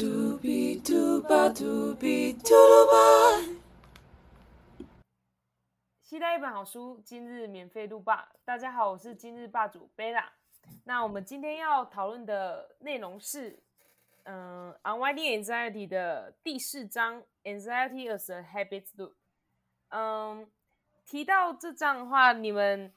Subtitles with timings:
[0.00, 2.94] 嘟比嘟吧嘟比嘟噜吧。
[6.02, 8.26] 期待一本好书，今日免费录霸。
[8.42, 10.32] 大家好，我是今日霸主贝拉。
[10.84, 13.62] 那我们今天要讨论的内容是，
[14.22, 19.12] 嗯，Unwinding Anxiety 的第四章，Anxiety as a Habit Loop。
[19.90, 20.50] 嗯，
[21.04, 22.90] 提到这章的话，你们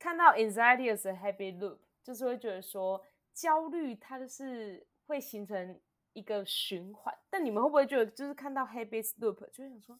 [0.00, 3.00] 看到 Anxiety as a Habit Loop，就是会觉得说，
[3.32, 5.80] 焦虑它就是会形成
[6.12, 7.14] 一个循环。
[7.30, 9.98] 但你们会不会觉得，就是看到 Habit Loop，就想说，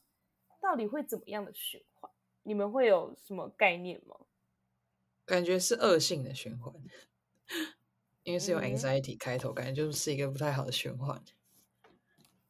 [0.60, 2.10] 到底会怎么样的循环？
[2.42, 4.16] 你们会有什么概念吗？
[5.26, 6.74] 感觉是恶性的循环，
[8.24, 11.22] 因为是用 anxiety 开头，感觉就是一个不太好的循环。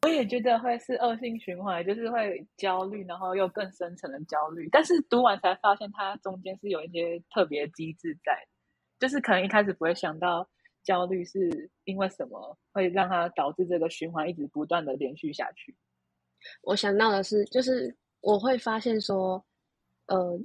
[0.03, 4.69] 我也觉得会是恶性循环，就是会焦虑，然后又更深层的焦虑。
[4.71, 8.47] 但是读完才发现，它中间是有一些特别机制在，
[8.99, 10.47] 就是可能一开始不会想到
[10.85, 15.75] 焦虑是因为什么会让它导致这个循环一直不断的连续下去。
[16.63, 19.45] 我想到的是，就是我会发现说，
[20.07, 20.39] 呃，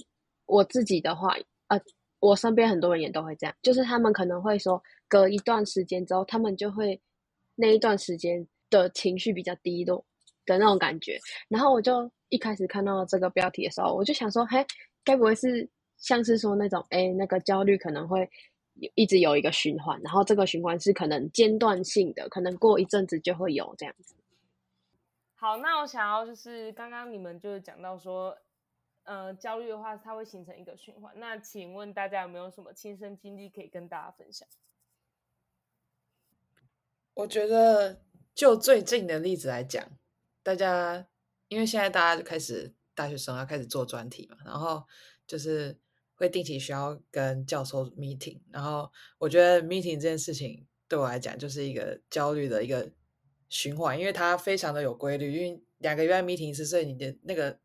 [0.45, 1.35] 我自己的话，
[1.67, 1.79] 呃，
[2.19, 6.99] 我身边很多人也都会这样，就是他们可能会说，隔一段时间之后，他们就会
[7.55, 8.47] 那一段时间。
[8.71, 10.05] 的情绪比较低落
[10.45, 14.63] 的那种感觉，然后我就一开始看到这个标题的时候，我就想说，嘿，
[15.03, 18.29] 该不会是像是说那种，哎，那个焦虑可能会
[18.95, 24.15] 一直有一个循环，然后这个循环是可能间断性的，可能过一阵子就会有这样子。
[25.35, 28.37] 好，那我想要就是刚刚你们就是讲到说，
[29.03, 34.47] 呃，焦虑的话它会形成一个循环，那请问大家有没有什么亲身经历可以跟大家分享？
[37.13, 38.01] 我觉得。
[38.35, 39.85] 就最近的例子来讲，
[40.41, 41.05] 大家
[41.49, 44.87] 因为现在大家就开始大学生要开始做专题嘛，然后
[45.27, 45.77] 就是
[46.19, 52.91] 会定期需要跟教授 meeting，然后我觉得 meeting 这件事情对我来讲就是一个焦虑的一个
[53.47, 57.57] 循环，因为它非常的有规律，因为两个月 meeting 一次，所以你的那个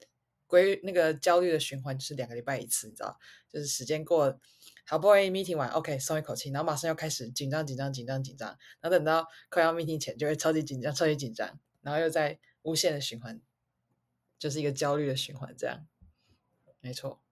[0.46, 3.18] 规那个焦虑的循环就是两个礼拜一次，你知道，
[3.52, 4.40] 就是时间过。
[4.86, 8.50] 好不容易 meeting 完，OK，松一口气，然后马上又开始紧张、紧张、紧张、紧张，
[8.82, 13.40] 然后等到快要 meeting 前，就会超级紧张、超级紧张，然后又在无限的循环，
[14.38, 15.86] 就是一个焦虑的循环，这样，
[16.80, 17.23] 没错。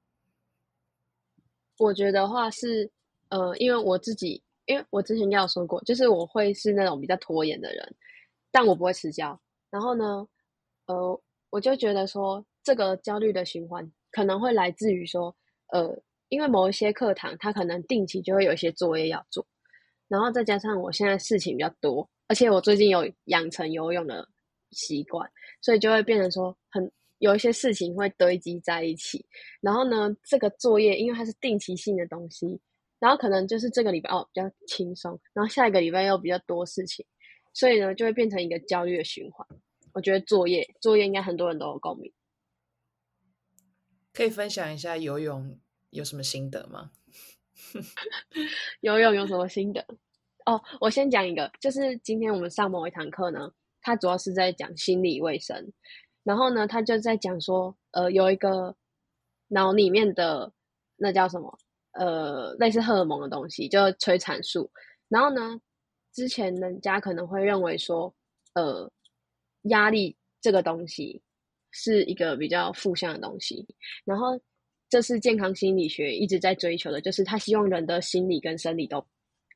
[1.82, 2.91] 我觉得话是，
[3.31, 7.94] 呃，因为我自己，因为我之前也有说过，就是我会是那种比较拖延的人，
[8.50, 9.38] 但我不会迟交。
[9.70, 10.26] 然后呢，
[10.87, 11.20] 呃，
[11.50, 15.34] 我就觉得说，这个焦虑的循环可能会来自于说，
[15.72, 16.03] 呃。
[16.32, 19.47] 因为某一些课堂，他可能定期就会有一些作业要做，
[20.09, 24.26] 然后再加上我现在事情比较多，而且我最近有养成游泳的
[24.70, 26.91] 习惯，所以就会变成说很
[27.22, 29.24] 有一些事情会堆积在一起。
[29.60, 32.60] 然后呢，这个作业因为它是定期性的东西，
[32.98, 37.06] 然后可能就是这个礼拜哦比较轻松，然后下一个礼拜又比较多事情，
[37.54, 39.46] 所以呢就会变成一个焦虑的循环。
[39.92, 42.12] 我觉得作业作业应该很多人都有共鸣，
[44.12, 45.58] 可以分享一下游泳。
[45.90, 46.90] 有什么心得吗？
[48.80, 49.86] 游泳有什么心得？
[50.46, 53.52] 哦，我先讲一个，就是今天我们上某一堂课呢，
[53.82, 55.70] 它主要是在讲心理卫生，
[56.24, 58.74] 然后呢，他就在讲说，呃，有一个
[59.48, 60.52] 脑里面的
[60.96, 61.58] 那叫什么，
[61.92, 64.70] 呃，类似荷尔蒙的东西，叫催产素。
[65.08, 65.60] 然后呢，
[66.12, 68.14] 之前人家可能会认为说，
[68.54, 68.90] 呃，
[69.62, 71.22] 压力这个东西
[71.70, 73.66] 是一个比较负向的东西，
[74.04, 74.40] 然后。
[74.92, 79.02] 这是健康心理学一直在追求的，就是他希望人的心理跟生理都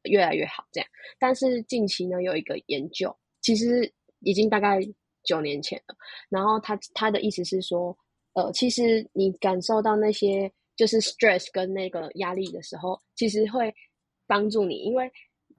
[0.04, 0.88] 越来越好，这样。
[1.18, 4.80] 但是近期呢，有一个研究，其实已经大概
[5.26, 5.94] 九年前了。
[6.30, 7.96] 然后他他的意思是说，
[8.32, 13.74] 呃，其实你感受到那些就是 stress 跟那个压力的时候，其实会
[14.26, 15.10] 帮助你，因为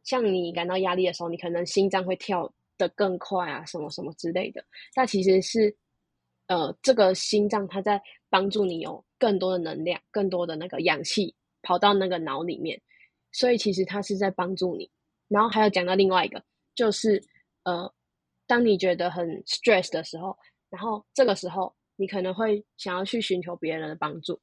[0.03, 4.65] 像你感到压力的时候，你可能心脏会跳得更快啊，什么什么之类的。
[4.95, 5.75] 那其实是，
[6.47, 9.03] 呃，这个心脏它在帮助你有。
[9.19, 12.79] 更多的能量，更多的那个氧气跑到那个脑里面，
[13.31, 14.87] 所以其实它是在帮助你。
[15.27, 16.39] 然后还有讲到另外一个，
[16.75, 17.19] 就是
[17.63, 17.91] 呃，
[18.47, 20.35] 当你觉得很 stress 的时候，
[20.69, 24.39] 然后这个时候你可能会想要去寻求别人的帮助。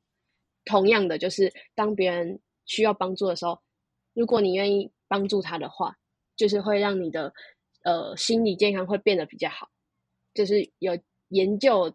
[0.65, 3.59] 同样的，就是当别人需要帮助的时候，
[4.13, 5.97] 如果你愿意帮助他的话，
[6.37, 7.33] 就是会让你的
[7.83, 9.69] 呃心理健康会变得比较好。
[10.33, 10.99] 就是有
[11.29, 11.95] 研究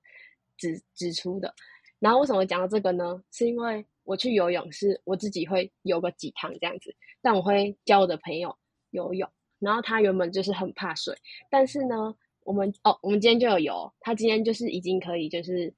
[0.58, 1.54] 指指出的。
[2.00, 3.22] 然后为什么讲到这个呢？
[3.32, 8.58] 是因为我去游泳，是我自己会游个几趟这样子，但我会教我的朋友
[8.92, 9.30] 游泳。
[9.60, 11.16] 然后他原本就是很怕水，
[11.50, 15.74] 但是呢，我们哦，我们今天就有游，他今天就是已经可以就是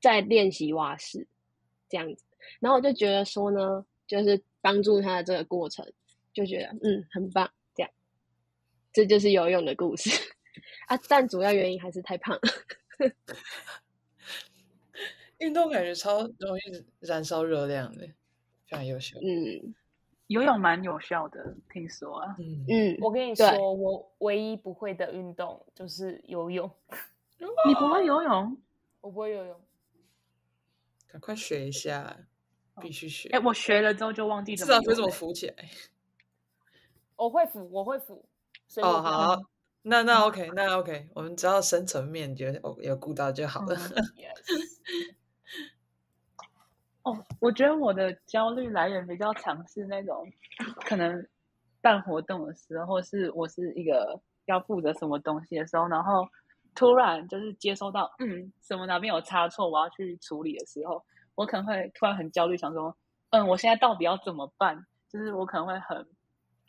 [0.00, 1.26] 在练习蛙式
[1.88, 2.24] 这样子。
[2.58, 5.90] 然后我就觉得说呢，就是帮助他的这个过程，
[6.32, 7.90] 就觉得嗯很棒这样。
[8.92, 10.10] 这就是游泳的故事
[10.88, 10.98] 啊！
[11.08, 12.38] 但主要原因还是太胖。
[15.38, 18.04] 运动感觉超容易燃烧热量的，
[18.66, 19.18] 非常优秀。
[19.20, 19.74] 嗯
[20.30, 22.36] 游泳蛮有效的，听说啊。
[22.38, 26.70] 嗯，嗯，我跟你对说，我唯一不会的运动就是游泳，
[27.66, 28.56] 你不会游泳？
[29.00, 29.60] 我不会游泳。
[31.08, 32.16] 赶快学一下，
[32.80, 33.28] 必须学。
[33.30, 35.68] 哎、我学了之后就忘记至怎么游少会怎么浮起来。
[37.16, 38.24] 我会浮，我会浮。
[38.68, 39.42] 所以哦，好，
[39.82, 43.74] 那那 OK，那 OK，我们只要深层面觉得哦有顾到就好了。
[43.74, 45.19] 嗯 Yes
[47.02, 50.26] 哦，我觉得我的焦虑来源比较常是那种
[50.84, 51.26] 可能
[51.80, 56.28] 办活动的时候，是我是一个要负责什么东西的时候，然后
[56.74, 61.02] 突然就是接收到嗯什么哪边有差错，我要去处理的时候，
[61.34, 62.94] 我可能会突然很焦虑，想说
[63.30, 64.86] 嗯我现在到底要怎么办？
[65.08, 66.06] 就是我可能会很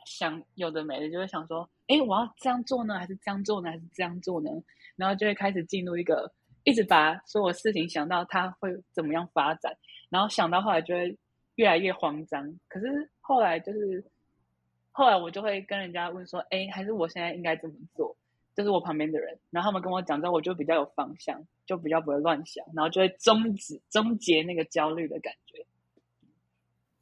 [0.05, 4.49] 想有的没的，就会想说，诶，我要这样做呢，还是这样做呢，还是这样做呢？
[4.95, 6.31] 然后就会开始进入一个
[6.63, 9.75] 一直把所有事情想到它会怎么样发展。
[10.11, 11.17] 然后想到后来就会
[11.55, 12.59] 越来越慌张。
[12.67, 14.05] 可是后来就是，
[14.91, 18.15] 后来我就会跟人家问说，哎，还是我现在应该怎么做？
[18.53, 25.65] 就是我旁边的人，然后他们跟我讲之后，我就比较有方向，就比较不会乱想，然后就会终止终结那个焦虑的感觉。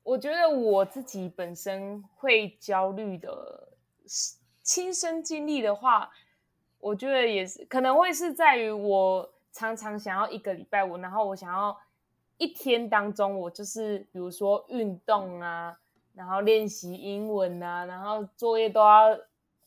[0.04, 3.74] 我觉得我自己本身会焦虑的
[4.62, 6.12] 亲身经历的话，
[6.80, 11.76] 我觉得也是可能会是在于我常常想要一个礼拜五，然后我想要
[12.40, 15.80] 一天当中，我就是比如说运动啊，
[16.16, 19.16] 然后练习英文啊，然后作业都要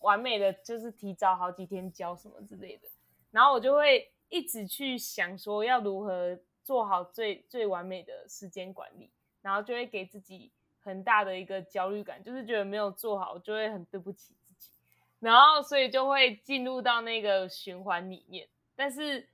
[0.00, 2.88] 完美的，就是提早好几天交什么之类的，
[3.30, 9.08] 然后我就会一直去想说要如何做好最最完美的时间管理。
[9.42, 14.70] 然后就会给自己很大的一个焦虑感，就是觉得没有做好，就会很对不起自己，
[15.18, 18.46] 然后所以就会进入到那个循环里面。
[18.76, 19.28] 但是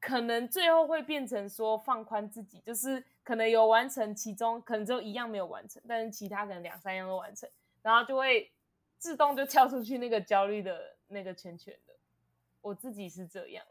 [0.00, 7.48] 可能最后会变成说放宽自己，就是可能有完成其中，可能只有一样没有完成，但是其他可能两三样都完成，
[7.82, 8.50] 然后就会
[8.98, 11.94] 自动就跳出去那个焦虑的那个圈圈的。
[12.60, 13.64] 我自己是这样。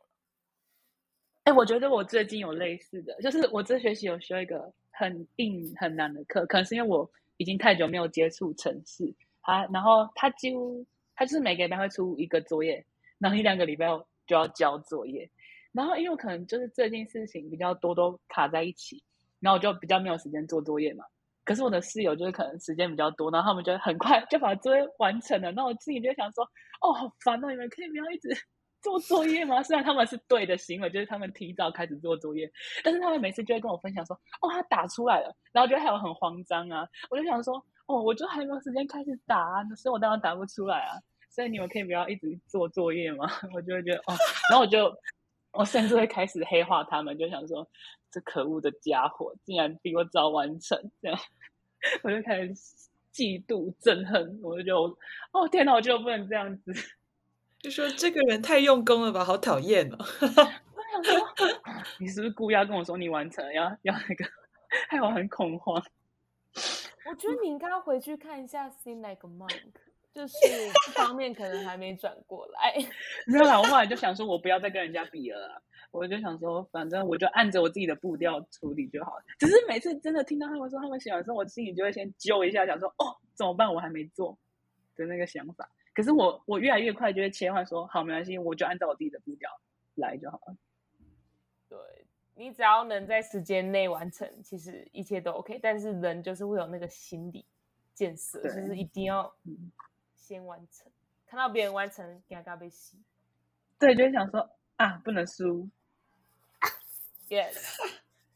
[1.43, 10.85] 哎，我觉得我最近有类似的，就是我这学期有修一个很硬很难的课，可能是因为我已经太久没有接触程式，啊然后他几乎
[11.15, 12.85] 他就是每个礼拜会出一个作业，
[13.17, 13.87] 然后一两个礼拜
[14.25, 15.29] 就要交作业，
[15.77, 19.03] 然后因为我可能就是最近事情比较多，都卡在一起，
[19.39, 21.05] 然后我就比较没有时间做作业嘛。
[21.45, 26.43] 可是我的室友就是可能时间比较多，然后他们就很快就把作业完成了，那我自己就想说，
[26.81, 28.29] 哦，好烦哦，你们可以不要一直。
[28.79, 29.61] 做作业吗？
[29.63, 32.49] 虽然他们是对的行为，就是他们提早开始做作业，
[32.83, 36.87] 但是他们每次就会跟我分享说：“哦，他打出来了。”然后就还有很慌张啊。
[37.09, 37.55] 我就想说
[37.87, 40.93] ：“哦，我就还没有时间开始打啊，所以我当然打不出来啊。”
[41.27, 43.25] 所以你们可以不要一直做作业吗？
[43.53, 44.13] 我就会觉得哦，
[44.51, 44.95] 然后我就
[45.57, 47.67] 我甚至会开始黑化他们，就想说
[48.11, 51.19] ：“这可恶的家伙竟然比我早完成！”这样
[52.03, 52.53] 我就开始
[53.13, 54.97] 嫉妒憎恨，我就觉得
[55.31, 56.71] 哦天哪，我就不能这样子。
[57.59, 59.97] 就说这个人太用功了吧，好讨厌哦！
[59.97, 61.27] 我想说，
[61.99, 64.25] 你是不是故意要跟我说你完成了，要要那个，
[64.89, 65.83] 害我很恐慌。
[67.09, 69.47] 我觉得你应该要回去看一下《Sing Like a Monk》，
[70.17, 70.35] 就是
[70.87, 72.73] 这方面可能还没转过来。
[73.27, 75.61] 没有啦，我后来就想说，我不要再跟人家比了啦。
[75.91, 79.23] 我就想说，反正我就按着我自己的步调处理就好了。
[79.37, 83.71] 只是每次真的听到他们说他们喜欢的时候，我心里就会先揪一下，想说哦，怎么办？
[83.71, 84.35] 我还没做
[84.95, 85.69] 的那个想法。
[85.93, 89.51] 可是我我越来越快就会切换说，好，没关系，我就按照我自己的步调
[89.93, 90.57] 来就好了。
[91.69, 91.77] 对
[92.33, 95.59] 你只要能在时间内完成，其实一切都 OK。
[95.61, 97.45] 但是人就是会有那个心理
[97.93, 99.71] 建设，就是一定要嗯
[100.27, 100.91] 先完成。
[101.25, 103.01] 看到别人完成，给他被吸。
[103.79, 105.69] 对，就会想说啊，不能输。
[107.29, 107.77] Yes，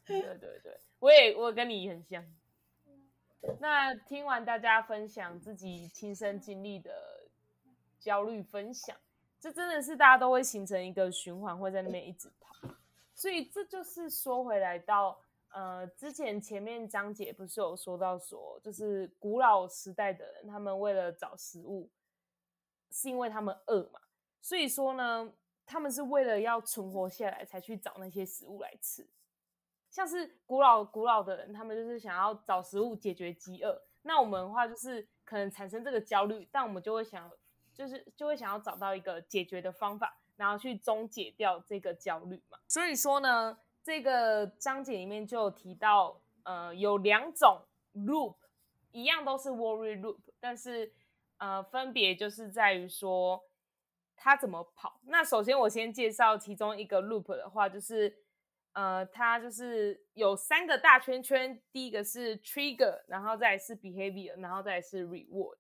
[0.06, 2.26] 对对对，我也我跟你很像。
[3.60, 6.92] 那听完大家分享自己亲身经历的
[8.00, 8.96] 焦虑分享，
[9.40, 12.70] 这真的是大家都会形成一个循环，会在那边一直跑。
[13.16, 15.20] 所以这就是说回来到
[15.52, 21.90] 呃，之前前面章节不是有说到说，就是古老时代的人，他们为了找食物，
[22.90, 24.00] 是因为他们饿嘛，
[24.42, 25.34] 所以说呢，
[25.66, 29.08] 他们是为了要存活下来才去找那些食物来吃。
[29.90, 33.82] 像是古老古老的人，他们就是想要找食物解决饥饿。
[34.04, 37.30] 那我们的话就是可能产生这个焦虑，但我们就会想，
[37.74, 42.58] 就是就会想要找到一个解决的方法，然后去终结掉这个焦虑嘛。
[42.70, 47.62] 所以说呢，这个章节里面就有提到，呃，有两种
[47.94, 48.36] loop，
[48.92, 50.94] 一样都是 worry loop，但是
[51.38, 53.44] 呃，分别就是在于说
[54.16, 55.00] 它怎么跑。
[55.06, 58.16] 那首先我先介绍其中一个 loop 的话，就是
[58.74, 65.58] 呃，它就是有三个大圈圈，第一个是 trigger，然后再是 behavior，然后再是 reward。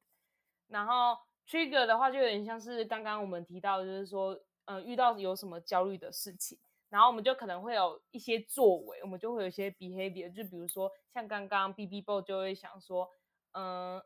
[0.68, 6.58] 然后 trigger 的话就有点像是刚刚我们提到，就是说呃，遇到有什么焦虑的事情，
[6.92, 13.10] 然后我们就可能会有一些作为，我们就会有一些 behavior，就比如说像刚刚 B B Boy 就会想说，
[13.54, 14.00] 嗯。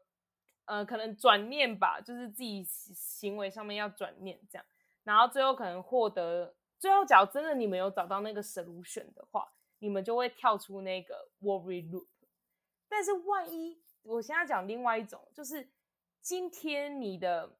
[0.67, 4.65] 呃，可能转念吧，就是自己行为上面要转念这样，
[5.03, 12.07] 然后最后可能获得，最后假如真的你们有找到那个 solution 的话，你们就会跳出那个 worry loop。
[12.89, 15.69] 但是万一我现在讲另外一种，就是
[16.19, 17.55] 今天你的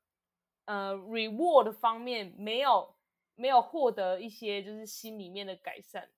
[0.66, 2.95] 呃 reward 方面没有
[3.36, 6.10] 没有获得一些就是心里面的改善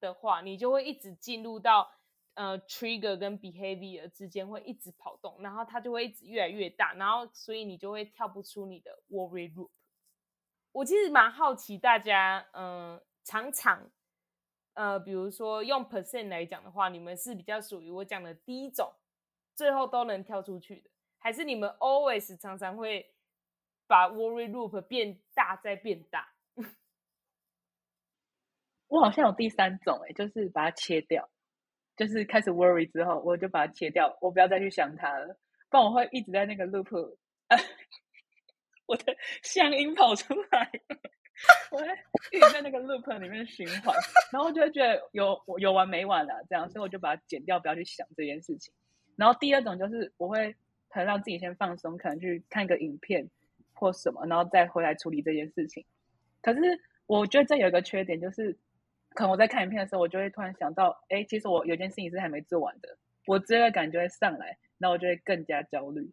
[0.00, 1.92] 的话，你就会一直进入到。
[2.34, 9.68] 呃，trigger 跟 behavior 之间会一直跑动，然后它就会一直越来越大，然后所以你就会跳不出你的 worry loop。
[10.72, 13.90] 我其实蛮好奇大家，嗯，常常，
[14.72, 18.90] 呃，比如说用 percent 来讲的话，你们是比较属于我讲的第一种，
[19.54, 20.88] 最后都能跳出去的，
[21.18, 23.14] 还是你们 always 常常会
[23.86, 26.31] 把 worry loop 变大再变大？
[28.92, 31.26] 我好像有第三种，哎，就是把它切掉。
[31.96, 35.34] 就是开始 worry 之后，我就把它切掉，我不要再去想它了，
[35.70, 37.16] 不然我会一直在那个 loop，
[38.84, 40.70] 我的乡音跑出来，
[41.70, 41.86] 我会
[42.32, 43.94] 一直在那个 loop 里面循环，
[44.30, 48.74] 然后就会觉得有有完没完了这样，所以我就把它剪掉，不要去想这件事情。
[49.16, 50.54] 然后第二种就是我会
[50.88, 53.26] 很让自己先放松，可能去看个影片
[53.72, 55.82] 或什么，然后再回来处理这件事情。
[56.42, 56.60] 可是
[57.06, 58.58] 我觉得这有一个缺点就是。
[59.14, 66.10] 可能我在看影片的时候，我就会突然想到，哎，其实我有件事情是还没做完的，我罪恶感就会上来，那我就会更加焦虑。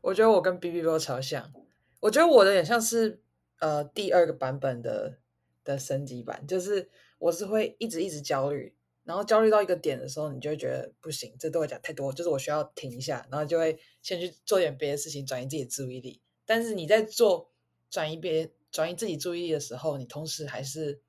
[0.00, 1.52] 我觉得我跟 B B 波超像，
[2.00, 3.20] 我觉得我的也像是
[3.60, 5.18] 呃第二个版本的
[5.64, 6.88] 的升级版，就是
[7.18, 8.74] 我是会一直一直焦虑，
[9.04, 16.20] 然后焦虑到一个点的时候，你就会觉得不行，这对我讲太多，就是我需要停一下，然后就会先去做点别的事情，转移自己的注意力。
[16.46, 17.50] 但是你在做
[17.90, 18.52] 转移别。
[18.70, 21.00] 转移自己注意力的时候，你同时还是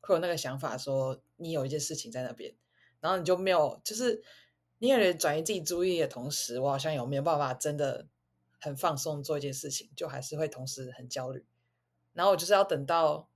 [0.00, 2.54] 会有那个想法，说你有一件事情在那边，
[3.00, 4.22] 然后你就没有，就是
[4.78, 8.06] 你感觉转移自己注意力的同时，我好像有没有办法真的
[8.60, 11.44] 很放松做一件事情，就还是会同时很焦虑。
[12.12, 13.28] 然后我就是要等到，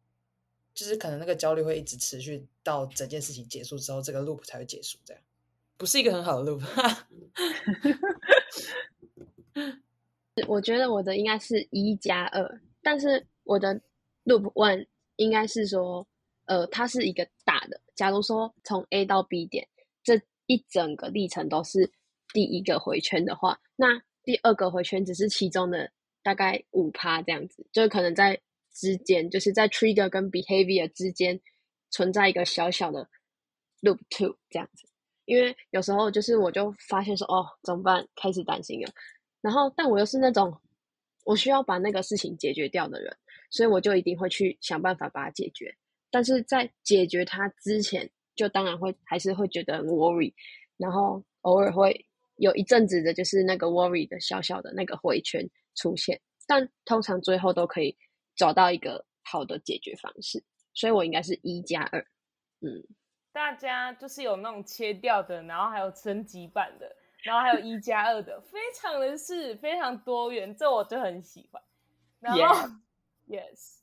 [0.74, 4.98] 就是可能那个焦虑会一直持续到整件事情结束之后，这个 loop 才会结束。
[5.04, 5.22] 这样
[5.76, 6.62] 不是一个很好的 loop。
[10.46, 13.26] 我觉得我的应该是一加二，但是。
[13.44, 13.80] 我的
[14.24, 16.06] loop one 应该是说，
[16.46, 17.80] 呃，它是一个大的。
[17.94, 19.68] 假如说从 A 到 B 点
[20.02, 21.90] 这一整个历程都是
[22.32, 25.90] 第一个回圈的话，那第二个回圈只是其中的
[26.22, 28.40] 大概五趴这样子，就可能在
[28.72, 31.40] 之间，就是在 trigger 跟 behavior 之间
[31.90, 33.08] 存在一个小小的
[33.82, 34.86] loop two 这样子。
[35.26, 38.08] 因为有时候就是我就发现说，哦，怎么办？
[38.16, 38.90] 开始担心了。
[39.40, 40.60] 然后，但我又是那种
[41.24, 43.16] 我需要把那个事情解决掉的人。
[43.50, 45.76] 所以我就一定会去想办法把它解决，
[46.08, 50.32] 但是在解决它之前，就当然会还是会觉得很 worry，
[50.76, 57.96] 然后偶尔会有一阵子的就是那个 worry 的小小的那个回圈出现，但通常最后都可以
[58.36, 60.42] 找到一个好的解决方式，
[60.72, 62.00] 所以我应该是一加二，
[62.60, 62.86] 嗯，
[63.32, 71.60] 大家就是有那种切掉的，然后还有升级版的，然后还有一加二的，非常的是非常多元，这我就很喜欢，
[72.20, 72.70] 然后。
[73.30, 73.76] Yes，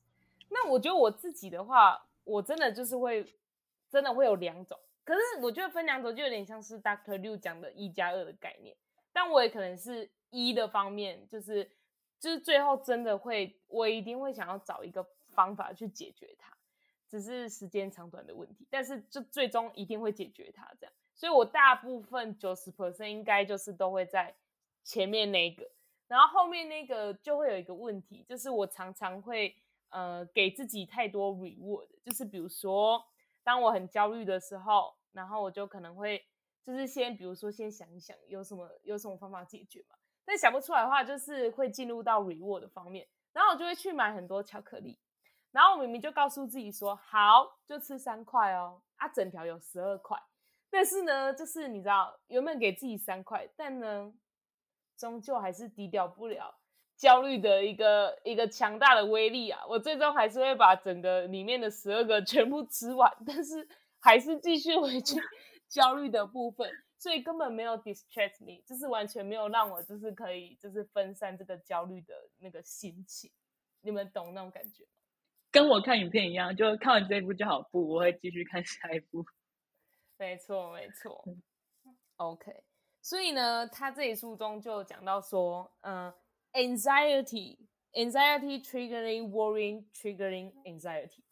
[0.50, 3.34] 那我觉得我自己的话，我真的就是会，
[3.90, 4.78] 真的会有两种。
[5.06, 8.76] 可是我觉得分两种就有点像是 Doctor Liu 讲的“一加二”的概念。
[9.14, 11.64] 但我也可能是一的方面，就是
[12.20, 16.54] 就是最后真的会，我一定会想要找一个方法去解决它，
[17.08, 18.68] 只是时间长短的问题。
[18.70, 20.94] 但是就最终一定会解决它，这样。
[21.16, 24.36] 所以我大部分九十 percent 应该就是都会在
[24.84, 25.72] 前面那个。
[26.08, 29.54] 然后后面那个就会有一个问题，就是我常常会
[29.90, 33.04] 呃给自己太多 reward，就是比如说
[33.44, 36.26] 当我很焦虑的时候，然后我就可能会
[36.66, 44.98] 就是先比如说先想一想有什么有什么方法解决嘛，但想不出来的话，就是会进入到 reward 的方面，然后我就会去买很多巧克力，
[45.52, 50.18] 然后我明明就告诉自己说好就吃三块哦，啊整条有十二块，
[50.70, 54.14] 但是呢就是你知道原本给自己三块，但呢。
[54.98, 56.58] 终究还是低调不了
[56.98, 59.64] 焦虑的一个一个强大的威力啊！
[59.68, 63.68] 我最终还是会把整个里面的十二个全部吃完，但是
[64.00, 65.16] 还是继续回去
[65.70, 66.70] 焦虑的部分。
[67.00, 73.30] 所以根本没有 distract me，，就是完全没有让我就是可以就是分散这个焦虑的那个心情。
[73.82, 74.90] 你们懂那种感觉吗？
[75.52, 79.24] 跟我看影片一样，就看完这一部就好，不，我会继续看下一部。
[80.18, 81.24] 没错，没错。
[82.16, 82.64] OK，
[83.08, 86.14] 所以呢，他这一书中就讲到说，嗯
[86.52, 91.24] ，anxiety，anxiety triggering worrying，triggering anxiety，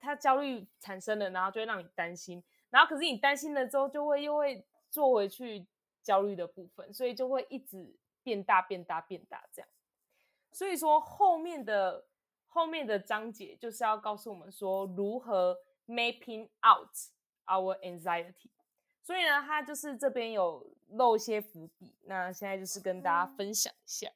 [0.00, 5.64] 他焦虑产生了，然后就会让你担心，然后可是你担心了之后，就会又会做回去
[6.02, 7.94] 焦虑的部分，所以就会一直
[8.24, 9.68] 变大、变大、变大这样。
[10.50, 12.04] 所以说后面的
[12.48, 15.56] 后面的章节就是要告诉我们说如何
[15.86, 16.90] mapping out
[17.46, 18.50] our anxiety。
[19.04, 24.10] 所以呢，他就是这边有露一些伏笔，那现在就是跟大家分享一下。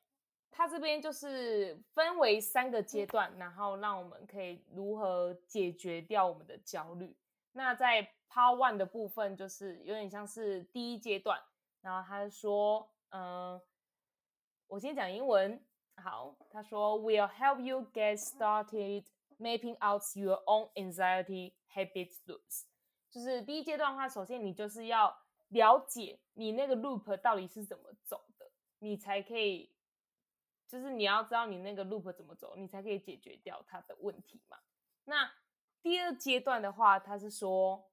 [0.51, 7.15] 他这边就是分为三个阶段，然后让我们可以如何解决掉我们的焦虑。
[7.53, 11.39] 那在 Part One 的部分，就是有点像是第一阶段，
[11.83, 13.61] 然后他说，嗯，
[14.69, 15.63] 我先讲英文。
[15.97, 19.05] 好，他说，We'll help you get started
[19.39, 22.63] mapping out your own anxiety habit loops。
[23.11, 25.17] 就是第一阶段的话，首先你就是要
[25.49, 28.51] 了解你那个 loop 到底是怎么走的，
[28.81, 29.73] 你才可以，
[30.69, 34.59] 就是你要知道你那个 loop 怎么走，你才可以解决掉它的问题嘛。
[35.05, 35.33] 那
[35.83, 37.91] 第二阶段的话，他是说，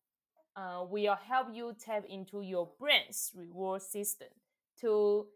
[0.53, 4.31] 呃，We'll help you tap into your brain's reward system
[4.81, 5.31] to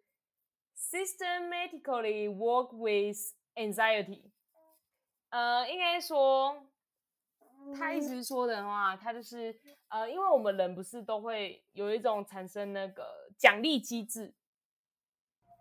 [0.75, 4.31] systematically work with anxiety。
[5.29, 6.68] 呃，应该说。
[7.77, 9.55] 他一直说的话，他就是
[9.89, 14.33] 呃，因为我们人不是都会有一种产生那个奖励机制，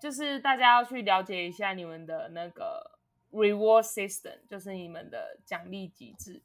[0.00, 2.98] 就是大家要去了解一下你们的那个
[3.30, 6.42] reward system，就是你们的奖励机制。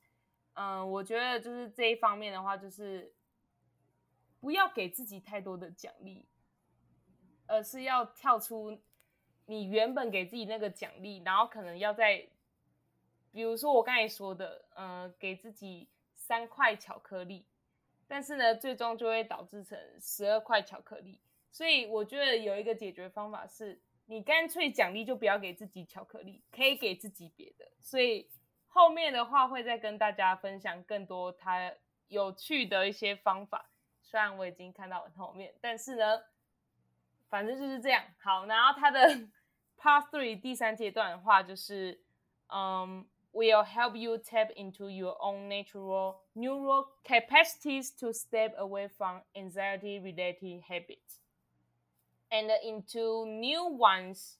[0.53, 3.13] 嗯，我觉得就是这一方面的话，就是
[4.39, 6.27] 不要给自己太多的奖励，
[7.47, 8.79] 而是要跳出
[9.45, 12.27] 你原本给自己那个奖励，然后可能要在。
[13.33, 17.47] 比如说我刚才说的，嗯，给自己三块巧克力，
[18.07, 21.19] 但是呢，最终就会导致成十二块巧克力。
[21.51, 27.71] 所以我觉得有一个解决方法是，你干脆奖励就不要给自己巧克力，可以给自己别的。
[27.79, 28.29] 所以
[28.67, 31.73] 后面的话会再跟大家分享更多他
[32.09, 33.67] 有趣的一些方法。
[34.03, 36.21] 虽然我已经看到了后面，但是呢，
[37.29, 38.03] 反正就是这样。
[38.19, 38.99] 好，然后他的
[39.79, 41.99] Part Three 第三阶段的话就是，
[42.49, 43.07] 嗯。
[43.32, 50.62] will help you tap into your own natural neural capacities to step away from anxiety related
[50.62, 51.20] habits
[52.30, 54.36] and into new ones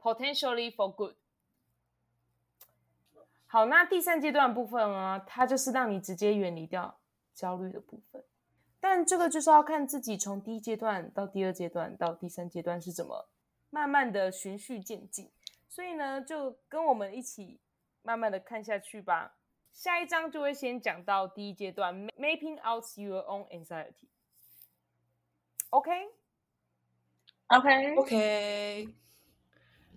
[0.00, 1.14] potentially for good。
[3.46, 6.98] 好，那第三阶段部分呢，它就是让你直接远离掉
[7.34, 8.24] 焦虑的部分。
[8.80, 13.28] 但这个就是要看自己从第一阶段到第二阶段到第三阶段是怎么
[13.70, 15.30] 慢慢的循序渐进。
[15.68, 17.60] 所以呢，就跟我们一起
[18.07, 19.35] 慢慢的看下去吧。
[19.73, 24.07] 下一章就会先讲到第一阶段，mapping out your own anxiety。
[27.47, 28.95] OK，OK，OK。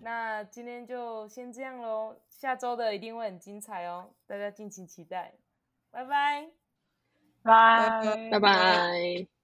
[0.03, 5.35] 那今天就先这样喽，下周的一定会很精彩哦，大家敬请期待。
[5.93, 6.51] 拜拜，
[7.45, 9.40] 拜拜拜。